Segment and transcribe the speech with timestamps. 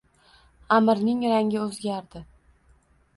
[0.77, 2.23] Аmirning rangi oʼzgardi.